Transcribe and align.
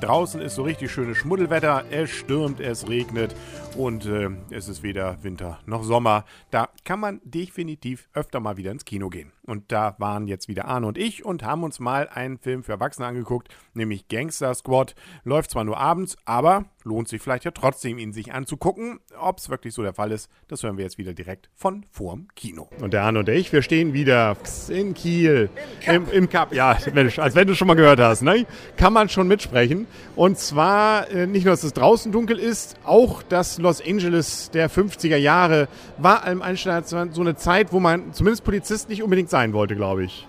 Draußen 0.00 0.40
ist 0.40 0.54
so 0.54 0.62
richtig 0.62 0.90
schönes 0.90 1.18
Schmuddelwetter, 1.18 1.84
es 1.90 2.10
stürmt, 2.10 2.60
es 2.60 2.88
regnet 2.88 3.34
und 3.76 4.06
äh, 4.06 4.30
es 4.50 4.68
ist 4.68 4.82
weder 4.82 5.22
Winter 5.22 5.60
noch 5.66 5.82
Sommer. 5.82 6.24
Da 6.50 6.68
kann 6.84 7.00
man 7.00 7.20
definitiv 7.24 8.08
öfter 8.14 8.40
mal 8.40 8.56
wieder 8.56 8.70
ins 8.70 8.84
Kino 8.84 9.08
gehen. 9.08 9.32
Und 9.46 9.72
da 9.72 9.94
waren 9.98 10.26
jetzt 10.26 10.48
wieder 10.48 10.66
Arne 10.66 10.86
und 10.86 10.96
ich 10.96 11.24
und 11.24 11.42
haben 11.42 11.64
uns 11.64 11.78
mal 11.78 12.08
einen 12.08 12.38
Film 12.38 12.64
für 12.64 12.72
Erwachsene 12.72 13.06
angeguckt, 13.06 13.48
nämlich 13.74 14.08
Gangster 14.08 14.54
Squad. 14.54 14.94
Läuft 15.24 15.50
zwar 15.50 15.64
nur 15.64 15.76
abends, 15.76 16.16
aber 16.24 16.64
lohnt 16.82 17.08
sich 17.08 17.20
vielleicht 17.20 17.44
ja 17.44 17.50
trotzdem, 17.50 17.98
ihn 17.98 18.12
sich 18.12 18.32
anzugucken. 18.32 19.00
Ob 19.18 19.38
es 19.38 19.50
wirklich 19.50 19.74
so 19.74 19.82
der 19.82 19.92
Fall 19.92 20.12
ist, 20.12 20.30
das 20.48 20.62
hören 20.62 20.78
wir 20.78 20.84
jetzt 20.84 20.98
wieder 20.98 21.12
direkt 21.12 21.50
von 21.54 21.84
vorm 21.90 22.28
Kino. 22.34 22.68
Und 22.80 22.94
der 22.94 23.02
Arne 23.02 23.18
und 23.20 23.28
ich, 23.28 23.52
wir 23.52 23.62
stehen 23.62 23.92
wieder 23.92 24.36
in 24.68 24.94
Kiel. 24.94 25.50
Im 25.54 25.80
Cup. 25.80 25.94
Im, 25.94 26.08
Im 26.10 26.28
Cup. 26.28 26.52
Ja, 26.54 26.78
Mensch, 26.92 27.18
als 27.18 27.34
wenn 27.34 27.46
du 27.46 27.54
schon 27.54 27.68
mal 27.68 27.74
gehört 27.74 28.00
hast. 28.00 28.22
Ne? 28.22 28.46
Kann 28.76 28.92
man 28.92 29.08
schon 29.08 29.28
mitsprechen. 29.28 29.83
Und 30.16 30.38
zwar 30.38 31.10
äh, 31.10 31.26
nicht 31.26 31.44
nur, 31.44 31.52
dass 31.52 31.64
es 31.64 31.72
draußen 31.72 32.12
dunkel 32.12 32.38
ist, 32.38 32.76
auch 32.84 33.22
das 33.22 33.58
Los 33.58 33.80
Angeles 33.80 34.50
der 34.50 34.70
50er 34.70 35.16
Jahre 35.16 35.68
war 35.98 36.24
allem 36.24 36.42
Einstein 36.42 36.84
so 36.84 37.20
eine 37.20 37.36
Zeit, 37.36 37.72
wo 37.72 37.80
man 37.80 38.12
zumindest 38.12 38.44
Polizist 38.44 38.88
nicht 38.88 39.02
unbedingt 39.02 39.30
sein 39.30 39.52
wollte, 39.52 39.76
glaube 39.76 40.04
ich. 40.04 40.26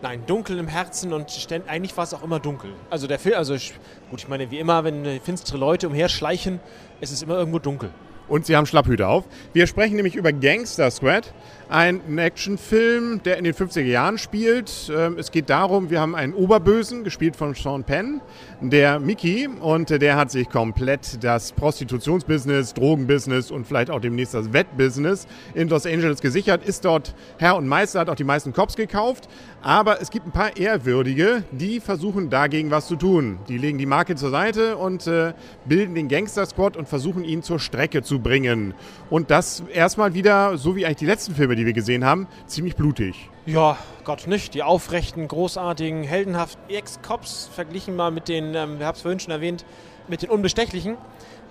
Nein, 0.00 0.22
dunkel 0.26 0.58
im 0.58 0.68
Herzen 0.68 1.12
und 1.12 1.26
eigentlich 1.66 1.96
war 1.96 2.04
es 2.04 2.14
auch 2.14 2.22
immer 2.22 2.38
dunkel. 2.38 2.70
Also 2.88 3.08
der 3.08 3.18
Film, 3.18 3.34
also 3.36 3.54
ich, 3.54 3.74
gut, 4.10 4.20
ich 4.20 4.28
meine, 4.28 4.50
wie 4.50 4.58
immer, 4.58 4.84
wenn 4.84 5.20
finstere 5.20 5.58
Leute 5.58 5.88
umherschleichen, 5.88 6.60
ist 7.00 7.12
es 7.12 7.22
immer 7.22 7.36
irgendwo 7.36 7.58
dunkel. 7.58 7.90
Und 8.28 8.46
sie 8.46 8.56
haben 8.56 8.66
Schlapphüte 8.66 9.06
auf. 9.06 9.24
Wir 9.52 9.66
sprechen 9.66 9.96
nämlich 9.96 10.14
über 10.14 10.32
Gangster 10.32 10.90
Squad, 10.90 11.32
ein 11.68 12.18
Actionfilm, 12.18 13.22
der 13.22 13.36
in 13.36 13.44
den 13.44 13.54
50er 13.54 13.82
Jahren 13.82 14.18
spielt. 14.18 14.90
Ähm, 14.94 15.16
es 15.18 15.30
geht 15.30 15.50
darum, 15.50 15.90
wir 15.90 16.00
haben 16.00 16.14
einen 16.14 16.34
Oberbösen, 16.34 17.04
gespielt 17.04 17.36
von 17.36 17.54
Sean 17.54 17.84
Penn, 17.84 18.20
der 18.60 18.98
Mickey, 19.00 19.48
und 19.48 19.90
der 19.90 20.16
hat 20.16 20.30
sich 20.30 20.48
komplett 20.48 21.22
das 21.22 21.52
Prostitutionsbusiness, 21.52 22.74
Drogenbusiness 22.74 23.50
und 23.50 23.66
vielleicht 23.66 23.90
auch 23.90 24.00
demnächst 24.00 24.34
das 24.34 24.52
Wettbusiness 24.52 25.26
in 25.54 25.68
Los 25.68 25.86
Angeles 25.86 26.20
gesichert, 26.20 26.64
ist 26.64 26.84
dort 26.84 27.14
Herr 27.38 27.56
und 27.56 27.68
Meister, 27.68 28.00
hat 28.00 28.10
auch 28.10 28.14
die 28.14 28.24
meisten 28.24 28.52
Cops 28.52 28.76
gekauft. 28.76 29.28
Aber 29.60 30.00
es 30.00 30.10
gibt 30.10 30.26
ein 30.26 30.32
paar 30.32 30.56
Ehrwürdige, 30.56 31.42
die 31.50 31.80
versuchen 31.80 32.30
dagegen 32.30 32.70
was 32.70 32.86
zu 32.86 32.96
tun. 32.96 33.40
Die 33.48 33.58
legen 33.58 33.76
die 33.76 33.86
Marke 33.86 34.14
zur 34.14 34.30
Seite 34.30 34.76
und 34.76 35.06
äh, 35.06 35.34
bilden 35.64 35.94
den 35.94 36.08
Gangster 36.08 36.46
Squad 36.46 36.76
und 36.76 36.88
versuchen 36.88 37.24
ihn 37.24 37.42
zur 37.42 37.58
Strecke 37.58 38.02
zu 38.02 38.17
bringen. 38.22 38.74
Und 39.10 39.30
das 39.30 39.62
erstmal 39.72 40.14
wieder, 40.14 40.58
so 40.58 40.76
wie 40.76 40.86
eigentlich 40.86 40.98
die 40.98 41.06
letzten 41.06 41.34
Filme, 41.34 41.56
die 41.56 41.66
wir 41.66 41.72
gesehen 41.72 42.04
haben, 42.04 42.26
ziemlich 42.46 42.76
blutig. 42.76 43.30
Ja, 43.46 43.78
Gott 44.04 44.26
nicht. 44.26 44.54
Die 44.54 44.62
aufrechten, 44.62 45.26
großartigen, 45.28 46.02
heldenhaften 46.02 46.62
Ex-Cops 46.68 47.50
verglichen 47.54 47.96
mal 47.96 48.10
mit 48.10 48.28
den, 48.28 48.54
ähm, 48.54 48.78
wir 48.78 48.86
haben 48.86 48.94
es 48.94 49.02
vorhin 49.02 49.20
schon 49.20 49.32
erwähnt, 49.32 49.64
mit 50.08 50.22
den 50.22 50.30
Unbestechlichen, 50.30 50.96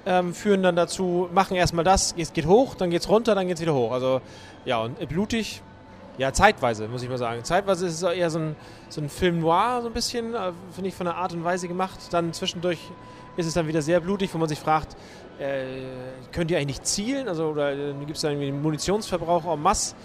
ähm, 0.06 0.34
führen 0.34 0.64
dann 0.64 0.76
dazu, 0.76 1.30
machen 1.34 1.56
erstmal 1.56 1.84
das, 1.84 2.16
es 2.18 2.34
geht 2.34 2.46
hoch, 2.46 2.76
dann 2.76 2.90
geht 2.90 3.02
es 3.02 3.10
runter, 3.10 3.36
dann 3.36 3.48
geht 3.48 3.58
es 3.58 3.62
wieder 3.62 3.74
hoch. 3.74 3.92
Also 3.92 4.22
ja, 4.66 4.80
und 4.82 5.08
blutig, 5.10 5.62
ja, 6.18 6.34
zeitweise, 6.34 6.88
muss 6.88 7.04
ich 7.04 7.10
mal 7.10 7.18
sagen. 7.18 7.44
Zeitweise 7.44 7.86
ist 7.88 8.02
es 8.02 8.04
eher 8.04 8.30
so 8.30 8.40
ein, 8.40 8.56
so 8.90 9.02
ein 9.02 9.10
Film 9.10 9.40
noir, 9.40 9.82
so 9.82 9.88
ein 9.88 9.94
bisschen, 9.94 10.34
äh, 10.34 10.52
finde 10.72 10.90
ich, 10.90 10.96
von 10.96 11.06
der 11.06 11.16
Art 11.16 11.34
und 11.34 11.44
Weise 11.44 11.68
gemacht. 11.68 12.00
Dann 12.12 12.34
zwischendurch 12.34 12.80
ist 13.38 13.46
es 13.46 13.54
dann 13.54 13.68
wieder 13.68 13.82
sehr 13.82 14.00
blutig, 14.00 14.34
wo 14.34 14.38
man 14.38 14.50
sich 14.50 14.60
fragt, 14.60 14.98
äh, 15.40 15.66
könnt 16.32 16.52
ihr 16.52 16.58
eigentlich 16.58 16.80
nicht 16.80 16.88
zielen? 16.88 17.30
Also, 17.30 17.50
oder 17.50 17.72
äh, 17.72 17.94
gibt 17.94 18.16
es 18.16 18.22
da 18.22 18.30
irgendwie 18.30 18.48
einen 18.48 18.62
Munitionsverbrauch 18.62 19.46
en 19.54 19.62
masse? 19.62 19.96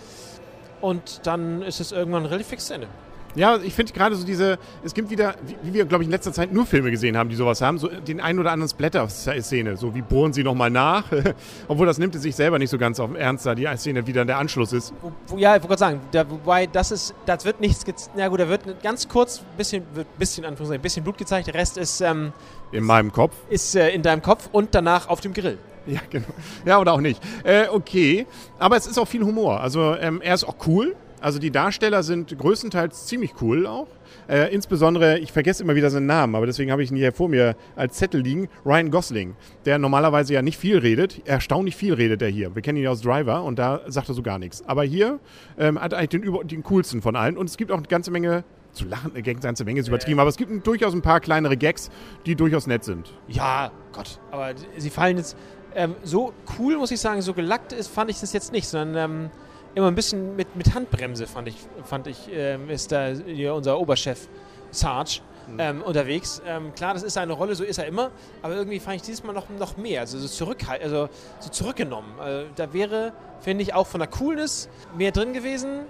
Und 0.81 1.26
dann 1.26 1.62
ist 1.62 1.81
es 1.81 1.92
irgendwann 1.92 2.26
relativ 2.26 2.48
fix 2.48 2.71
Ende. 2.71 2.88
Ja, 3.34 3.59
ich 3.62 3.75
finde 3.75 3.93
gerade 3.93 4.15
so 4.15 4.26
diese, 4.26 4.59
es 4.84 4.93
gibt 4.93 5.10
wieder, 5.10 5.34
wie 5.62 5.72
wir, 5.72 5.87
glaube 5.87 6.04
ich, 6.04 6.09
in 6.09 6.10
letzter 6.10 6.32
Zeit 6.32 6.53
nur 6.53 6.66
Filme 6.66 6.91
gesehen 6.91 7.16
haben, 7.16 7.31
die 7.31 7.37
sowas 7.37 7.62
haben, 7.62 7.78
so 7.78 7.88
den 7.88 8.20
einen 8.20 8.38
oder 8.38 8.53
anderen 8.53 8.69
Splatter-Szene, 8.69 9.76
so 9.76 9.94
wie 9.94 10.03
bohren 10.03 10.32
sie 10.32 10.43
nochmal 10.43 10.70
nach, 10.70 11.04
obwohl 11.69 11.87
das 11.87 11.98
nimmt 11.98 12.15
es 12.15 12.22
sich 12.22 12.37
selber 12.37 12.59
nicht 12.59 12.71
so 12.71 12.78
ganz 12.78 13.00
auf 13.00 13.15
Ernst, 13.15 13.47
da 13.47 13.54
die 13.54 13.66
Szene 13.76 14.06
wieder 14.06 14.25
der 14.25 14.38
Anschluss 14.38 14.72
ist. 14.72 14.92
Ja, 15.37 15.56
ich 15.56 15.62
wollte 15.62 15.69
gerade 15.69 15.78
sagen, 15.78 16.00
da, 16.12 16.28
wobei 16.28 16.66
das 16.66 16.91
ist, 16.91 17.15
das 17.25 17.44
wird 17.44 17.60
nichts, 17.60 17.84
na 18.15 18.28
gut, 18.28 18.41
da 18.41 18.48
wird 18.48 18.82
ganz 18.82 19.09
kurz, 19.09 19.42
bisschen, 19.56 19.84
wird 19.94 20.06
bisschen, 20.19 20.44
Anführungszeichen, 20.44 20.82
bisschen 20.82 21.04
Blut 21.04 21.16
gezeigt, 21.16 21.47
der 21.47 21.54
Rest 21.54 21.78
ist... 21.78 22.00
Ähm, 22.00 22.32
in 22.71 22.84
meinem 22.84 23.12
Kopf? 23.12 23.34
Ist 23.48 23.75
äh, 23.76 23.91
in 23.91 24.03
deinem 24.03 24.22
Kopf 24.22 24.48
und 24.53 24.75
danach 24.75 25.09
auf 25.09 25.21
dem 25.21 25.32
Grill. 25.32 25.59
Ja, 25.87 26.00
genau. 26.10 26.26
Ja, 26.65 26.78
oder 26.78 26.92
auch 26.92 27.00
nicht. 27.00 27.21
Äh, 27.44 27.69
okay, 27.69 28.26
aber 28.59 28.76
es 28.76 28.87
ist 28.87 28.98
auch 28.98 29.09
viel 29.09 29.25
Humor. 29.25 29.60
Also 29.60 29.97
ähm, 29.97 30.21
er 30.22 30.34
ist 30.34 30.44
auch 30.44 30.56
cool. 30.66 30.94
Also 31.22 31.38
die 31.38 31.53
Darsteller 31.53 32.03
sind 32.03 32.37
größtenteils 32.37 33.06
ziemlich 33.06 33.41
cool 33.41 33.66
auch. 33.66 33.87
Äh, 34.28 34.53
insbesondere, 34.53 35.21
ich 35.21 35.31
vergesse 35.31 35.62
immer 35.62 35.77
wieder 35.77 35.88
seinen 35.88 36.06
Namen, 36.06 36.34
aber 36.34 36.47
deswegen 36.47 36.72
habe 36.72 36.83
ich 36.83 36.91
ihn 36.91 36.97
hier 36.97 37.12
vor 37.12 37.28
mir 37.28 37.55
als 37.77 37.97
Zettel 37.97 38.21
liegen, 38.21 38.49
Ryan 38.66 38.91
Gosling, 38.91 39.37
der 39.65 39.78
normalerweise 39.78 40.34
ja 40.34 40.43
nicht 40.43 40.59
viel 40.59 40.78
redet. 40.78 41.22
Erstaunlich 41.25 41.77
viel 41.77 41.94
redet 41.94 42.22
er 42.22 42.28
hier. 42.28 42.55
Wir 42.55 42.62
kennen 42.62 42.78
ihn 42.78 42.84
ja 42.84 42.91
aus 42.91 43.03
Driver 43.03 43.44
und 43.44 43.59
da 43.59 43.81
sagt 43.87 44.09
er 44.09 44.15
so 44.15 44.22
gar 44.22 44.41
nichts. 44.41 44.65
Aber 44.66 44.83
hier 44.83 45.21
ähm, 45.59 45.81
hat 45.81 45.93
er 45.93 46.00
eigentlich 46.00 46.22
den, 46.22 46.49
den 46.49 46.62
coolsten 46.65 47.03
von 47.03 47.15
allen 47.15 47.37
und 47.37 47.49
es 47.49 47.56
gibt 47.56 47.71
auch 47.71 47.78
eine 47.78 47.87
ganze 47.87 48.10
Menge 48.10 48.43
zu 48.72 48.87
lachen, 48.87 49.12
eine 49.15 49.22
ganze 49.22 49.65
Menge 49.65 49.81
ist 49.81 49.89
übertrieben, 49.89 50.19
aber 50.19 50.31
es 50.31 50.37
gibt 50.37 50.66
durchaus 50.66 50.93
ein 50.93 51.03
paar 51.03 51.21
kleinere 51.21 51.56
Gags, 51.56 51.91
die 52.27 52.34
durchaus 52.34 52.66
nett 52.66 52.84
sind. 52.84 53.12
Ja, 53.28 53.71
Gott, 53.93 54.19
aber 54.31 54.54
sie 54.77 54.91
fallen 54.91 55.19
jetzt 55.19 55.37
ähm, 55.75 55.94
so 56.03 56.33
cool, 56.59 56.78
muss 56.78 56.91
ich 56.91 57.00
sagen, 57.00 57.22
so 57.22 57.33
gelackt 57.34 57.72
ist, 57.72 57.89
fand 57.89 58.10
ich 58.10 58.19
das 58.21 58.33
jetzt 58.33 58.50
nicht, 58.50 58.66
sondern 58.66 59.10
ähm, 59.10 59.31
immer 59.75 59.88
ein 59.88 59.94
bisschen 59.94 60.37
mit, 60.37 60.55
mit 60.56 60.75
Handbremse, 60.75 61.27
fand 61.27 61.49
ich, 61.49 61.56
fand 61.84 62.06
ich 62.06 62.28
ähm, 62.33 62.69
ist 62.69 62.93
da 62.93 63.09
hier 63.09 63.55
unser 63.55 63.78
Oberchef 63.78 64.28
Sarge 64.71 65.21
mhm. 65.49 65.60
ähm, 65.60 65.83
unterwegs. 65.83 66.43
Ähm, 66.47 66.75
klar, 66.75 66.94
das 66.94 67.03
ist 67.03 67.15
seine 67.15 67.33
Rolle, 67.33 67.55
so 67.55 67.65
ist 67.65 67.78
er 67.78 67.87
immer, 67.87 68.10
aber 68.43 68.55
irgendwie 68.55 68.81
fand 68.81 68.97
ich 68.97 69.03
dieses 69.03 69.22
Mal 69.22 69.33
noch, 69.33 69.49
noch 69.50 69.77
mehr, 69.77 70.00
also 70.00 70.19
so, 70.19 70.28
zurückhalt, 70.28 70.83
also 70.83 71.09
so 71.41 71.50
zurückgenommen. 71.50 72.19
Also, 72.19 72.49
da 72.56 72.72
wäre, 72.72 73.12
finde 73.41 73.62
ich, 73.62 73.75
auch 73.75 73.87
von 73.87 74.00
der 74.00 74.09
Coolness 74.09 74.69
mehr 74.97 75.12
drin 75.12 75.33
gewesen. 75.33 75.83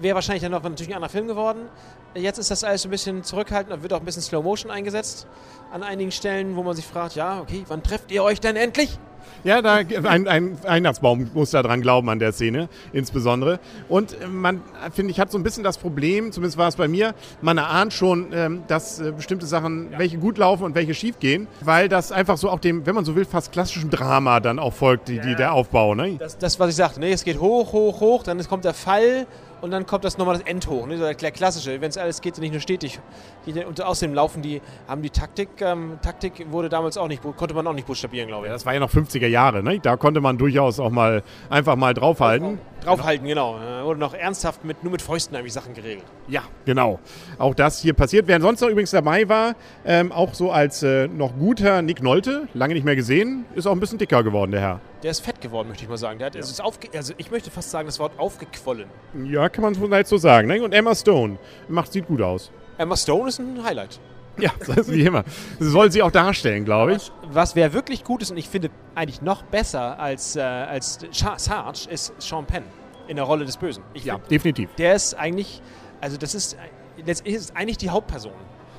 Wäre 0.00 0.16
wahrscheinlich 0.16 0.42
dann 0.42 0.52
noch 0.52 0.62
natürlich 0.62 0.88
ein 0.88 0.96
anderer 0.96 1.10
Film 1.10 1.26
geworden. 1.26 1.68
Jetzt 2.14 2.38
ist 2.38 2.50
das 2.50 2.64
alles 2.64 2.84
ein 2.84 2.90
bisschen 2.90 3.24
zurückhaltend, 3.24 3.76
da 3.76 3.82
wird 3.82 3.92
auch 3.92 4.00
ein 4.00 4.04
bisschen 4.04 4.22
Slow 4.22 4.42
Motion 4.42 4.70
eingesetzt 4.70 5.26
an 5.70 5.82
einigen 5.82 6.12
Stellen, 6.12 6.56
wo 6.56 6.62
man 6.62 6.74
sich 6.74 6.86
fragt, 6.86 7.14
ja, 7.14 7.40
okay, 7.40 7.64
wann 7.68 7.82
trefft 7.82 8.10
ihr 8.10 8.22
euch 8.22 8.40
denn 8.40 8.56
endlich? 8.56 8.98
Ja, 9.44 9.62
da, 9.62 9.76
ein, 9.76 10.26
ein 10.26 10.58
Weihnachtsbaum 10.62 11.30
muss 11.34 11.50
da 11.50 11.62
dran 11.62 11.80
glauben 11.80 12.08
an 12.08 12.18
der 12.18 12.32
Szene, 12.32 12.68
insbesondere. 12.92 13.60
Und 13.88 14.16
man, 14.32 14.60
finde 14.92 15.12
ich, 15.12 15.20
hat 15.20 15.30
so 15.30 15.38
ein 15.38 15.42
bisschen 15.42 15.62
das 15.62 15.78
Problem, 15.78 16.32
zumindest 16.32 16.58
war 16.58 16.68
es 16.68 16.76
bei 16.76 16.88
mir, 16.88 17.14
man 17.42 17.58
erahnt 17.58 17.92
schon, 17.92 18.32
ähm, 18.32 18.62
dass 18.68 19.00
äh, 19.00 19.12
bestimmte 19.12 19.46
Sachen, 19.46 19.88
welche 19.96 20.18
gut 20.18 20.38
laufen 20.38 20.64
und 20.64 20.74
welche 20.74 20.94
schief 20.94 21.18
gehen, 21.18 21.46
weil 21.62 21.88
das 21.88 22.12
einfach 22.12 22.36
so 22.38 22.50
auch 22.50 22.60
dem, 22.60 22.86
wenn 22.86 22.94
man 22.94 23.04
so 23.04 23.14
will, 23.14 23.24
fast 23.24 23.52
klassischen 23.52 23.90
Drama 23.90 24.40
dann 24.40 24.58
auch 24.58 24.72
folgt, 24.72 25.08
die, 25.08 25.20
die 25.20 25.34
der 25.34 25.52
Aufbau. 25.52 25.94
Ne? 25.94 26.16
Das, 26.18 26.38
das, 26.38 26.58
was 26.58 26.70
ich 26.70 26.76
sagte, 26.76 27.00
ne? 27.00 27.10
es 27.10 27.24
geht 27.24 27.40
hoch, 27.40 27.72
hoch, 27.72 28.00
hoch, 28.00 28.22
dann 28.22 28.42
kommt 28.48 28.64
der 28.64 28.74
Fall 28.74 29.26
und 29.60 29.70
dann 29.70 29.86
kommt 29.86 30.04
das 30.04 30.18
nochmal 30.18 30.36
das 30.36 30.46
Endhoch, 30.46 30.86
ne? 30.86 30.98
der 31.14 31.30
klassische, 31.30 31.80
wenn 31.80 31.88
es 31.88 31.98
alles 31.98 32.20
geht, 32.20 32.38
nicht 32.38 32.52
nur 32.52 32.60
stetig. 32.60 33.00
Und 33.46 33.80
außerdem 33.80 34.14
laufen 34.14 34.42
die, 34.42 34.60
haben 34.86 35.02
die 35.02 35.10
Taktik, 35.10 35.48
ähm, 35.60 35.98
Taktik 36.02 36.50
wurde 36.50 36.68
damals 36.68 36.96
auch 36.98 37.08
nicht, 37.08 37.22
konnte 37.36 37.54
man 37.54 37.66
auch 37.66 37.72
nicht 37.72 37.86
buchstabieren, 37.86 38.28
glaube 38.28 38.46
ich. 38.46 38.48
Ja, 38.48 38.54
das 38.54 38.66
war 38.66 38.74
ja 38.74 38.80
noch 38.80 38.90
50er 38.90 39.26
Jahre, 39.26 39.62
ne? 39.62 39.78
da 39.80 39.96
konnte 39.96 40.20
man 40.20 40.38
durchaus 40.38 40.78
auch 40.80 40.90
mal 40.90 41.22
einfach 41.48 41.76
mal 41.76 41.94
draufhalten. 41.94 42.58
Draufhalten, 42.86 43.26
genau. 43.26 43.58
Da 43.58 43.84
wurde 43.84 43.98
noch 43.98 44.14
ernsthaft 44.14 44.64
mit, 44.64 44.82
nur 44.82 44.92
mit 44.92 45.02
Fäusten 45.02 45.36
eigentlich 45.36 45.52
Sachen 45.52 45.74
geregelt. 45.74 46.04
Ja, 46.28 46.42
genau. 46.64 47.00
Auch 47.38 47.54
das 47.54 47.80
hier 47.80 47.94
passiert. 47.94 48.26
Wer 48.28 48.40
sonst 48.40 48.60
noch 48.60 48.68
übrigens 48.68 48.92
dabei 48.92 49.28
war, 49.28 49.54
ähm, 49.84 50.12
auch 50.12 50.34
so 50.34 50.52
als 50.52 50.82
äh, 50.82 51.08
noch 51.08 51.36
guter 51.36 51.82
Nick 51.82 52.02
Nolte, 52.02 52.48
lange 52.54 52.74
nicht 52.74 52.84
mehr 52.84 52.96
gesehen, 52.96 53.44
ist 53.54 53.66
auch 53.66 53.72
ein 53.72 53.80
bisschen 53.80 53.98
dicker 53.98 54.22
geworden, 54.22 54.52
der 54.52 54.60
Herr. 54.60 54.80
Der 55.02 55.10
ist 55.10 55.20
fett 55.20 55.40
geworden, 55.40 55.68
möchte 55.68 55.84
ich 55.84 55.88
mal 55.88 55.96
sagen. 55.96 56.18
Der 56.18 56.26
hat, 56.26 56.34
ja. 56.34 56.40
ist 56.40 56.62
aufge 56.62 56.88
also 56.96 57.12
ich 57.16 57.30
möchte 57.30 57.50
fast 57.50 57.70
sagen, 57.70 57.86
das 57.86 57.98
Wort 57.98 58.18
aufgequollen. 58.18 58.88
Ja, 59.24 59.48
kann 59.48 59.62
man 59.62 59.74
vielleicht 59.74 60.08
so 60.08 60.16
sagen. 60.16 60.48
Ne? 60.48 60.62
Und 60.62 60.72
Emma 60.72 60.94
Stone 60.94 61.38
macht, 61.68 61.92
sieht 61.92 62.06
gut 62.06 62.22
aus. 62.22 62.50
Emma 62.78 62.96
Stone 62.96 63.28
ist 63.28 63.38
ein 63.38 63.62
Highlight. 63.64 64.00
Ja, 64.38 64.50
das 64.58 64.76
ist 64.76 64.92
wie 64.92 65.02
immer. 65.02 65.24
Das 65.58 65.68
soll 65.68 65.90
sie 65.90 66.02
auch 66.02 66.10
darstellen, 66.10 66.64
glaube 66.64 66.94
ich. 66.94 67.10
Was 67.30 67.56
wer 67.56 67.72
wirklich 67.72 68.04
gut 68.04 68.22
ist 68.22 68.30
und 68.30 68.36
ich 68.36 68.48
finde 68.48 68.70
eigentlich 68.94 69.22
noch 69.22 69.42
besser 69.42 69.98
als, 69.98 70.36
äh, 70.36 70.40
als 70.40 70.98
Sarge 71.10 71.88
ist 71.90 72.12
Sean 72.18 72.46
Penn 72.46 72.64
in 73.08 73.16
der 73.16 73.24
Rolle 73.24 73.44
des 73.44 73.56
Bösen. 73.56 73.82
Ich 73.94 74.04
ja, 74.04 74.14
find, 74.14 74.30
definitiv. 74.30 74.70
Der 74.76 74.94
ist 74.94 75.14
eigentlich, 75.14 75.62
also 76.00 76.16
das 76.16 76.34
ist, 76.34 76.56
letztendlich 77.04 77.36
ist 77.36 77.56
eigentlich 77.56 77.78
die 77.78 77.90
Hauptperson. 77.90 78.32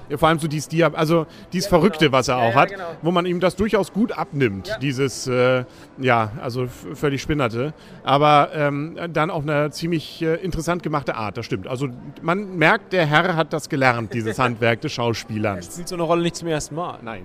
Ja, 0.09 0.17
vor 0.17 0.29
allem 0.29 0.39
so 0.39 0.47
dieses, 0.47 0.67
Dia 0.69 0.91
also 0.93 1.25
dieses 1.53 1.69
Ja, 1.69 1.77
Verrückte, 1.77 2.05
genau. 2.05 2.17
was 2.17 2.27
er 2.27 2.37
Ja, 2.37 2.47
auch 2.49 2.53
ja, 2.53 2.59
hat, 2.61 2.69
genau. 2.69 2.83
wo 3.01 3.11
man 3.11 3.25
ihm 3.25 3.39
das 3.39 3.55
durchaus 3.55 3.91
gut 3.93 4.11
abnimmt, 4.11 4.67
Ja. 4.67 4.77
dieses, 4.79 5.27
äh, 5.27 5.63
ja, 5.97 6.31
also 6.41 6.67
völlig 6.93 7.21
spinnerte, 7.21 7.73
aber 8.03 8.49
ähm, 8.53 8.97
dann 9.13 9.29
auf 9.29 9.43
eine 9.43 9.69
ziemlich 9.71 10.21
äh, 10.21 10.35
interessant 10.35 10.83
gemachte 10.83 11.15
Art, 11.15 11.37
das 11.37 11.45
stimmt. 11.45 11.67
Also 11.67 11.89
man 12.21 12.57
merkt, 12.57 12.93
der 12.93 13.05
Herr 13.05 13.35
hat 13.35 13.53
das 13.53 13.69
gelernt, 13.69 14.13
dieses 14.13 14.37
Handwerk 14.39 14.81
des 14.81 14.93
Schauspielers. 14.93 15.65
Spielt 15.73 15.87
so 15.87 15.95
eine 15.95 16.03
Rolle 16.03 16.21
nicht 16.21 16.35
zum 16.35 16.47
ersten 16.47 16.75
Mal. 16.75 16.99
Nein. 17.01 17.23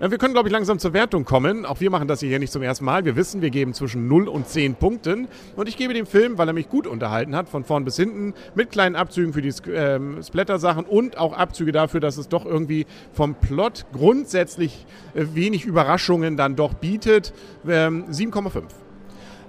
Äh, 0.00 0.10
Wir 0.10 0.18
können, 0.18 0.34
glaube 0.34 0.48
ich, 0.48 0.52
langsam 0.52 0.78
zur 0.78 0.92
Wertung 0.92 1.24
kommen. 1.24 1.64
Auch 1.64 1.80
wir 1.80 1.88
machen 1.90 2.08
das 2.08 2.20
hier 2.20 2.38
nicht 2.38 2.52
zum 2.52 2.62
ersten 2.62 2.84
Mal. 2.84 3.04
Wir 3.04 3.14
wissen, 3.16 3.40
wir 3.42 3.50
geben 3.50 3.74
zwischen 3.74 4.08
0 4.08 4.28
und 4.28 4.48
10 4.48 4.74
Punkten. 4.74 5.28
Und 5.56 5.68
ich 5.68 5.76
gebe 5.76 5.94
dem 5.94 6.04
Film, 6.06 6.36
weil 6.36 6.48
er 6.48 6.52
mich 6.52 6.68
gut 6.68 6.86
unterhalten 6.86 7.34
hat, 7.36 7.48
von 7.48 7.64
vorn 7.64 7.84
bis 7.84 7.96
hinten, 7.96 8.34
mit 8.54 8.70
kleinen 8.72 8.96
Abzügen 8.96 9.32
für 9.32 9.40
die 9.40 9.52
ähm, 9.72 10.20
Splatter-Sachen 10.22 10.84
und 10.84 11.16
auch 11.16 11.32
Abzüge 11.32 11.70
dafür, 11.72 11.93
dass 12.00 12.16
es 12.16 12.28
doch 12.28 12.46
irgendwie 12.46 12.86
vom 13.12 13.34
Plot 13.34 13.86
grundsätzlich 13.92 14.86
äh, 15.14 15.24
wenig 15.34 15.64
Überraschungen 15.64 16.36
dann 16.36 16.56
doch 16.56 16.74
bietet, 16.74 17.32
ähm, 17.66 18.06
7,5. 18.10 18.62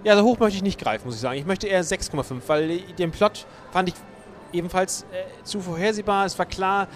Ja, 0.04 0.16
so 0.16 0.24
hoch 0.24 0.38
möchte 0.40 0.58
ich 0.58 0.64
nicht 0.64 0.80
greifen, 0.80 1.06
muss 1.08 1.16
ich 1.16 1.22
sagen. 1.22 1.40
Ich 1.40 1.46
möchte 1.46 1.68
eher 1.68 1.84
6,5, 1.84 2.42
weil 2.48 2.70
äh, 2.70 2.80
den 2.98 3.12
Plot 3.12 3.48
fand 3.72 3.90
ich 3.90 3.96
ebenfalls 4.56 5.04
äh, 5.12 5.44
zu 5.44 5.60
vorhersehbar. 5.60 6.26
Es 6.26 6.38
war 6.40 6.46
klar, 6.46 6.88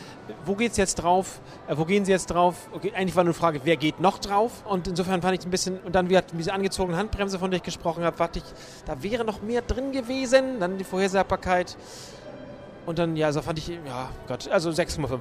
wo 0.45 0.55
geht's 0.55 0.77
jetzt 0.77 0.95
drauf? 0.95 1.41
Äh, 1.67 1.77
wo 1.77 1.85
gehen 1.85 2.05
sie 2.05 2.11
jetzt 2.11 2.27
drauf? 2.27 2.69
Okay, 2.71 2.91
eigentlich 2.95 3.15
war 3.15 3.23
nur 3.23 3.33
eine 3.33 3.39
Frage, 3.39 3.61
wer 3.63 3.77
geht 3.77 3.99
noch 3.99 4.17
drauf? 4.19 4.63
Und 4.65 4.87
insofern 4.87 5.21
fand 5.21 5.37
ich 5.37 5.45
ein 5.45 5.51
bisschen, 5.51 5.79
und 5.79 5.93
dann 5.93 6.05
wie 6.05 6.13
gesagt, 6.13 6.31
diese 6.37 6.53
angezogene 6.53 6.97
Handbremse, 6.97 7.39
von 7.39 7.51
der 7.51 7.57
ich 7.57 7.63
gesprochen 7.63 8.03
habe, 8.03 8.17
warte 8.19 8.39
ich, 8.39 8.45
da 8.85 9.01
wäre 9.03 9.25
noch 9.25 9.41
mehr 9.41 9.61
drin 9.61 9.91
gewesen. 9.91 10.59
Dann 10.59 10.77
die 10.77 10.83
Vorhersehbarkeit. 10.83 11.77
Und 12.89 12.97
dann, 12.97 13.15
ja, 13.15 13.31
so 13.31 13.43
fand 13.43 13.59
ich, 13.59 13.67
ja, 13.67 14.09
Gott, 14.27 14.49
also 14.49 14.71
6,5. 14.71 15.19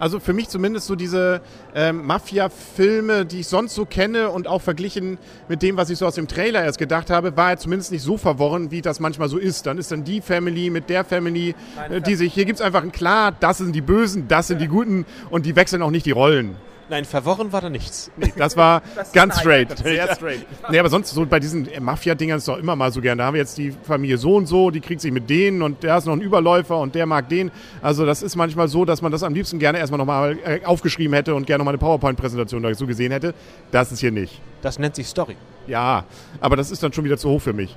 Also 0.00 0.18
für 0.18 0.32
mich 0.32 0.48
zumindest 0.48 0.88
so 0.88 0.96
diese 0.96 1.42
ähm, 1.72 2.04
Mafia-Filme, 2.04 3.24
die 3.24 3.38
ich 3.38 3.46
sonst 3.46 3.76
so 3.76 3.86
kenne 3.86 4.30
und 4.30 4.48
auch 4.48 4.60
verglichen 4.60 5.18
mit 5.48 5.62
dem, 5.62 5.76
was 5.76 5.90
ich 5.90 5.98
so 5.98 6.08
aus 6.08 6.16
dem 6.16 6.26
Trailer 6.26 6.64
erst 6.64 6.80
gedacht 6.80 7.10
habe, 7.10 7.36
war 7.36 7.50
er 7.50 7.56
zumindest 7.56 7.92
nicht 7.92 8.02
so 8.02 8.16
verworren, 8.16 8.72
wie 8.72 8.82
das 8.82 8.98
manchmal 8.98 9.28
so 9.28 9.38
ist. 9.38 9.64
Dann 9.66 9.78
ist 9.78 9.92
dann 9.92 10.02
die 10.02 10.22
Family 10.22 10.70
mit 10.70 10.90
der 10.90 11.04
Family, 11.04 11.54
äh, 11.88 12.00
die 12.00 12.16
sich, 12.16 12.34
hier 12.34 12.46
gibt 12.46 12.58
es 12.58 12.66
einfach 12.66 12.82
ein 12.82 12.90
klar, 12.90 13.30
das 13.38 13.58
sind 13.58 13.76
die 13.76 13.80
Bösen, 13.80 14.26
das 14.26 14.48
sind 14.48 14.60
die 14.60 14.66
Guten 14.66 15.06
und 15.30 15.46
die 15.46 15.54
wechseln 15.54 15.82
auch 15.82 15.92
nicht 15.92 16.06
die 16.06 16.10
Rollen. 16.10 16.56
Nein, 16.88 17.04
verworren 17.04 17.52
war 17.52 17.60
da 17.60 17.70
nichts. 17.70 18.10
Nee, 18.16 18.32
das 18.36 18.56
war 18.56 18.82
ganz 19.12 19.36
nein, 19.36 19.40
straight. 19.40 19.78
Sehr 19.82 19.94
ja. 19.94 20.14
straight. 20.14 20.46
Nee, 20.70 20.78
aber 20.78 20.88
sonst 20.88 21.10
so 21.10 21.24
bei 21.24 21.40
diesen 21.40 21.68
äh, 21.68 21.80
Mafia-Dingern 21.80 22.38
ist 22.38 22.44
es 22.44 22.46
doch 22.54 22.58
immer 22.58 22.76
mal 22.76 22.92
so 22.92 23.00
gern. 23.00 23.18
Da 23.18 23.24
haben 23.26 23.34
wir 23.34 23.40
jetzt 23.40 23.56
die 23.58 23.70
Familie 23.70 24.18
so 24.18 24.36
und 24.36 24.46
so, 24.46 24.70
die 24.70 24.80
kriegt 24.80 25.00
sich 25.00 25.12
mit 25.12 25.28
denen 25.30 25.62
und 25.62 25.82
der 25.82 25.96
ist 25.96 26.06
noch 26.06 26.12
ein 26.12 26.20
Überläufer 26.20 26.78
und 26.78 26.94
der 26.94 27.06
mag 27.06 27.28
den. 27.28 27.50
Also 27.82 28.04
das 28.04 28.22
ist 28.22 28.36
manchmal 28.36 28.68
so, 28.68 28.84
dass 28.84 29.02
man 29.02 29.12
das 29.12 29.22
am 29.22 29.34
liebsten 29.34 29.58
gerne 29.58 29.78
erstmal 29.78 29.98
nochmal 29.98 30.38
äh, 30.44 30.64
aufgeschrieben 30.64 31.14
hätte 31.14 31.34
und 31.34 31.46
gerne 31.46 31.58
nochmal 31.58 31.72
eine 31.72 31.78
PowerPoint-Präsentation 31.78 32.62
dazu 32.62 32.86
gesehen 32.86 33.12
hätte. 33.12 33.34
Das 33.70 33.92
ist 33.92 34.00
hier 34.00 34.12
nicht. 34.12 34.40
Das 34.62 34.78
nennt 34.78 34.94
sich 34.94 35.06
Story. 35.06 35.36
Ja, 35.66 36.04
aber 36.40 36.56
das 36.56 36.70
ist 36.70 36.82
dann 36.82 36.92
schon 36.92 37.04
wieder 37.04 37.16
zu 37.16 37.30
hoch 37.30 37.40
für 37.40 37.52
mich. 37.52 37.76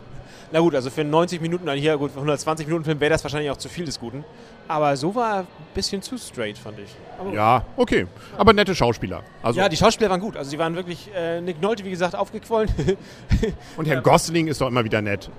Na 0.51 0.59
gut, 0.59 0.75
also 0.75 0.89
für 0.89 1.03
90 1.03 1.41
Minuten, 1.41 1.65
nein, 1.65 1.77
hier 1.77 1.97
gut, 1.97 2.11
für 2.11 2.17
120 2.17 2.67
Minuten 2.67 2.85
Film 2.85 2.99
wäre 2.99 3.11
das 3.11 3.23
wahrscheinlich 3.23 3.51
auch 3.51 3.57
zu 3.57 3.67
viel 3.67 3.85
des 3.85 3.99
Guten. 3.99 4.23
Aber 4.67 4.95
so 4.95 5.13
war 5.13 5.39
ein 5.39 5.47
bisschen 5.73 6.01
zu 6.01 6.17
straight, 6.17 6.57
fand 6.57 6.79
ich. 6.79 6.95
Aber 7.19 7.33
Ja, 7.33 7.65
okay. 7.75 8.07
Aber 8.37 8.53
nette 8.53 8.73
Schauspieler. 8.73 9.23
Also, 9.43 9.59
Ja, 9.59 9.67
die 9.67 9.77
Schauspieler 9.77 10.09
waren 10.09 10.21
gut. 10.21 10.37
Also 10.37 10.51
die 10.51 10.59
waren 10.59 10.75
wirklich, 10.75 11.09
äh, 11.15 11.41
Nick 11.41 11.61
Nolte, 11.61 11.83
wie 11.83 11.89
gesagt, 11.89 12.15
aufgequollen. 12.15 12.69
und 13.77 13.87
Herr 13.87 14.01
Gosling 14.01 14.47
ist 14.47 14.61
doch 14.61 14.67
immer 14.67 14.83
wieder 14.83 15.01
nett. 15.01 15.29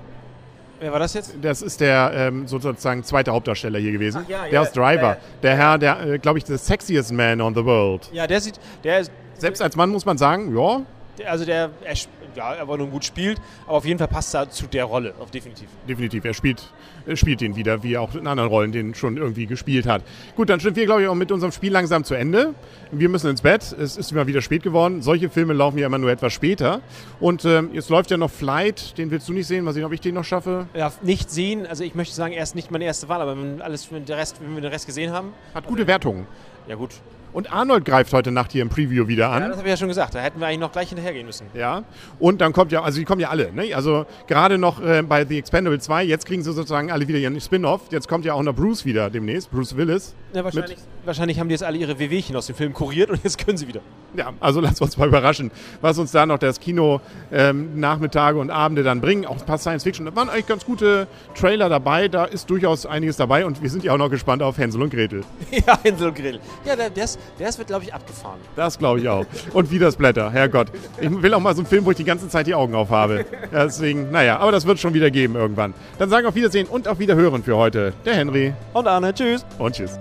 Wer 0.80 0.92
war 0.92 0.98
das 1.00 1.14
jetzt? 1.14 1.34
Das 1.42 1.60
ist 1.60 1.80
der 1.80 2.12
ähm, 2.14 2.46
sozusagen 2.46 3.02
zweite 3.02 3.32
Hauptdarsteller 3.32 3.78
hier 3.78 3.92
gewesen. 3.92 4.22
Ach 4.24 4.28
ja, 4.28 4.42
der 4.44 4.52
ja, 4.52 4.60
aus 4.60 4.72
Driver. 4.72 5.12
äh, 5.12 5.40
der 5.42 5.56
Herr, 5.56 5.78
der, 5.78 6.00
äh, 6.06 6.18
glaube 6.18 6.38
ich, 6.38 6.46
the 6.46 6.56
sexiest 6.56 7.12
man 7.12 7.40
on 7.40 7.54
the 7.54 7.64
world. 7.64 8.08
Ja, 8.12 8.26
der 8.26 8.40
sieht, 8.40 8.60
der 8.84 9.00
ist, 9.00 9.10
Selbst 9.34 9.60
als 9.60 9.74
Mann 9.74 9.90
muss 9.90 10.04
man 10.04 10.18
sagen, 10.18 10.56
ja, 10.56 10.82
der, 11.18 11.32
also 11.32 11.44
der, 11.44 11.70
er, 11.82 11.94
ja, 12.38 12.54
er 12.54 12.68
war 12.68 12.78
nun 12.78 12.90
gut 12.92 13.04
spielt, 13.04 13.40
aber 13.66 13.78
auf 13.78 13.84
jeden 13.84 13.98
Fall 13.98 14.06
passt 14.06 14.32
er 14.32 14.48
zu 14.48 14.68
der 14.68 14.84
Rolle, 14.84 15.12
auf 15.18 15.30
definitiv. 15.32 15.68
definitiv. 15.88 16.24
Er 16.24 16.34
spielt, 16.34 16.72
er 17.04 17.16
spielt 17.16 17.40
den 17.40 17.56
wieder, 17.56 17.82
wie 17.82 17.94
er 17.94 18.02
auch 18.02 18.14
in 18.14 18.28
anderen 18.28 18.48
Rollen 18.48 18.70
den 18.70 18.94
schon 18.94 19.16
irgendwie 19.16 19.46
gespielt 19.46 19.86
hat. 19.86 20.02
Gut, 20.36 20.48
dann 20.48 20.60
sind 20.60 20.76
wir, 20.76 20.86
glaube 20.86 21.02
ich, 21.02 21.08
auch 21.08 21.16
mit 21.16 21.32
unserem 21.32 21.50
Spiel 21.50 21.72
langsam 21.72 22.04
zu 22.04 22.14
Ende. 22.14 22.54
Wir 22.92 23.08
müssen 23.08 23.28
ins 23.28 23.42
Bett. 23.42 23.72
Es 23.72 23.96
ist 23.96 24.12
immer 24.12 24.28
wieder 24.28 24.40
spät 24.40 24.62
geworden. 24.62 25.02
Solche 25.02 25.28
Filme 25.30 25.52
laufen 25.52 25.78
ja 25.78 25.86
immer 25.86 25.98
nur 25.98 26.10
etwas 26.10 26.32
später. 26.32 26.80
Und 27.18 27.44
ähm, 27.44 27.70
jetzt 27.72 27.90
läuft 27.90 28.12
ja 28.12 28.16
noch 28.16 28.30
Flight. 28.30 28.96
Den 28.98 29.10
willst 29.10 29.28
du 29.28 29.32
nicht 29.32 29.48
sehen. 29.48 29.64
Mal 29.64 29.72
sehen, 29.74 29.84
ob 29.84 29.92
ich 29.92 30.00
den 30.00 30.14
noch 30.14 30.24
schaffe. 30.24 30.68
Ja, 30.74 30.92
nicht 31.02 31.30
sehen, 31.30 31.66
also 31.66 31.82
ich 31.82 31.96
möchte 31.96 32.14
sagen, 32.14 32.32
er 32.34 32.44
ist 32.44 32.54
nicht 32.54 32.70
meine 32.70 32.84
erste 32.84 33.08
Wahl, 33.08 33.20
aber 33.20 33.36
wenn, 33.36 33.60
alles, 33.60 33.90
wenn, 33.90 34.04
der 34.04 34.16
Rest, 34.16 34.40
wenn 34.40 34.54
wir 34.54 34.62
den 34.62 34.70
Rest 34.70 34.86
gesehen 34.86 35.12
haben, 35.12 35.32
Hat 35.54 35.66
gute 35.66 35.86
Wertungen. 35.88 36.26
ja 36.68 36.76
gut. 36.76 36.90
Und 37.32 37.52
Arnold 37.52 37.84
greift 37.84 38.12
heute 38.12 38.30
Nacht 38.30 38.52
hier 38.52 38.62
im 38.62 38.68
Preview 38.68 39.06
wieder 39.06 39.24
Ja, 39.24 39.32
an. 39.32 39.42
das 39.48 39.58
habe 39.58 39.68
ich 39.68 39.72
ja 39.72 39.76
schon 39.76 39.88
gesagt, 39.88 40.14
da 40.14 40.20
hätten 40.20 40.40
wir 40.40 40.46
eigentlich 40.46 40.60
noch 40.60 40.72
gleich 40.72 40.88
hinterhergehen 40.88 41.26
müssen. 41.26 41.46
Ja, 41.54 41.82
und 42.18 42.40
dann 42.40 42.52
kommt 42.52 42.72
ja, 42.72 42.82
also 42.82 42.98
die 42.98 43.04
kommen 43.04 43.20
ja 43.20 43.28
alle, 43.28 43.52
ne? 43.52 43.74
Also 43.74 44.06
gerade 44.26 44.58
noch 44.58 44.80
äh, 44.82 45.02
bei 45.02 45.24
The 45.24 45.38
Expendable 45.38 45.78
2, 45.78 46.04
jetzt 46.04 46.26
kriegen 46.26 46.42
sie 46.42 46.52
sozusagen 46.52 46.90
alle 46.90 47.06
wieder 47.06 47.18
ihren 47.18 47.40
Spin-off. 47.40 47.82
Jetzt 47.90 48.08
kommt 48.08 48.24
ja 48.24 48.34
auch 48.34 48.42
noch 48.42 48.54
Bruce 48.54 48.84
wieder 48.84 49.10
demnächst, 49.10 49.50
Bruce 49.50 49.76
Willis. 49.76 50.14
Ja, 50.32 50.44
wahrscheinlich, 50.44 50.78
wahrscheinlich 51.04 51.38
haben 51.40 51.48
die 51.48 51.54
jetzt 51.54 51.64
alle 51.64 51.78
ihre 51.78 51.98
Wehwehchen 51.98 52.36
aus 52.36 52.46
dem 52.46 52.56
Film 52.56 52.72
kuriert 52.72 53.10
und 53.10 53.20
jetzt 53.24 53.44
können 53.44 53.56
sie 53.56 53.68
wieder. 53.68 53.80
Ja, 54.16 54.32
also 54.40 54.60
lass 54.60 54.80
uns 54.80 54.96
mal 54.96 55.08
überraschen, 55.08 55.50
was 55.80 55.98
uns 55.98 56.12
da 56.12 56.24
noch 56.26 56.38
das 56.38 56.60
Kino 56.60 57.00
ähm, 57.30 57.78
Nachmittage 57.78 58.38
und 58.38 58.50
Abende 58.50 58.82
dann 58.82 59.00
bringen. 59.00 59.26
Auch 59.26 59.38
ein 59.38 59.46
paar 59.46 59.58
Science-Fiction. 59.58 60.06
Da 60.06 60.16
waren 60.16 60.28
eigentlich 60.30 60.46
ganz 60.46 60.64
gute 60.64 61.06
Trailer 61.34 61.68
dabei, 61.68 62.08
da 62.08 62.24
ist 62.24 62.48
durchaus 62.50 62.86
einiges 62.86 63.16
dabei 63.16 63.44
und 63.44 63.62
wir 63.62 63.70
sind 63.70 63.84
ja 63.84 63.92
auch 63.92 63.98
noch 63.98 64.10
gespannt 64.10 64.42
auf 64.42 64.58
Hänsel 64.58 64.82
und 64.82 64.90
Gretel. 64.90 65.22
ja, 65.50 65.78
Hänsel 65.82 66.08
und 66.08 66.14
Gretel. 66.14 66.40
Ja, 66.64 66.74
der, 66.74 66.90
der, 66.90 67.06
ist, 67.18 67.40
der 67.40 67.48
ist, 67.48 67.58
wird, 67.58 67.68
glaube 67.68 67.84
ich, 67.84 67.94
abgefahren. 67.94 68.38
Das 68.56 68.78
glaube 68.78 69.00
ich 69.00 69.08
auch. 69.08 69.24
Und 69.52 69.70
wie 69.70 69.78
das 69.78 69.96
Blätter, 69.96 70.30
Herrgott. 70.30 70.68
Ich 71.00 71.10
will 71.22 71.34
auch 71.34 71.40
mal 71.40 71.54
so 71.54 71.60
einen 71.60 71.66
Film, 71.68 71.84
wo 71.84 71.90
ich 71.90 71.96
die 71.96 72.04
ganze 72.04 72.28
Zeit 72.28 72.46
die 72.46 72.54
Augen 72.54 72.74
auf 72.74 72.90
habe. 72.90 73.24
Ja, 73.52 73.64
deswegen, 73.64 74.10
naja, 74.10 74.38
aber 74.38 74.52
das 74.52 74.66
wird 74.66 74.78
schon 74.78 74.94
wieder 74.94 75.10
geben 75.10 75.34
irgendwann. 75.36 75.74
Dann 75.98 76.10
sagen 76.10 76.26
auf 76.26 76.34
Wiedersehen 76.34 76.66
und 76.66 76.88
auf 76.88 76.98
Wiederhören 76.98 77.42
für 77.42 77.56
heute 77.56 77.92
der 78.04 78.14
Henry 78.14 78.52
Und 78.72 78.86
Arne, 78.86 79.12
tschüss. 79.14 79.44
und 79.58 79.74
tschüss. 79.74 79.98